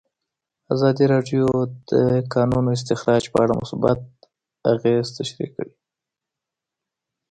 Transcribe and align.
ازادي 0.73 1.05
راډیو 1.13 1.45
د 1.89 1.91
د 1.91 1.93
کانونو 2.33 2.69
استخراج 2.77 3.23
په 3.33 3.37
اړه 3.43 3.53
مثبت 3.61 3.99
اغېزې 4.71 5.11
تشریح 5.17 5.49
کړي. 5.55 5.73